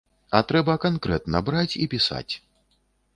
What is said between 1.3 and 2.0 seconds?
браць і